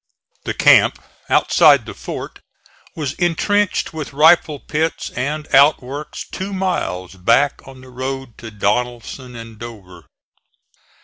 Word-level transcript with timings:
The 0.45 0.55
camp 0.55 0.99
outside 1.29 1.85
the 1.85 1.93
fort 1.93 2.39
was 2.95 3.13
intrenched, 3.19 3.93
with 3.93 4.13
rifle 4.13 4.57
pits 4.59 5.11
and 5.11 5.45
outworks 5.53 6.25
two 6.31 6.53
miles 6.53 7.13
back 7.13 7.61
on 7.67 7.81
the 7.81 7.89
road 7.91 8.35
to 8.39 8.49
Donelson 8.49 9.35
and 9.35 9.59
Dover. 9.59 10.05